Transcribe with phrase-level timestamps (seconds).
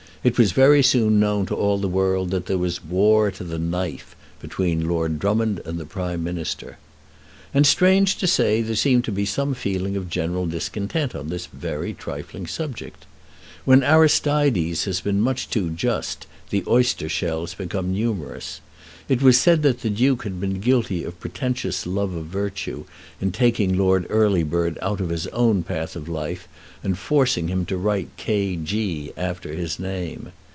[0.23, 3.57] It was very soon known to all the world that there was war to the
[3.57, 6.77] knife between Lord Drummond and the Prime Minister.
[7.55, 11.47] And, strange to say, there seemed to be some feeling of general discontent on this
[11.47, 13.07] very trifling subject.
[13.65, 18.61] When Aristides has been much too just the oyster shells become numerous.
[19.09, 22.85] It was said that the Duke had been guilty of pretentious love of virtue
[23.19, 26.47] in taking Lord Earlybird out of his own path of life
[26.81, 29.11] and forcing him to write K.G.
[29.17, 30.31] after his name.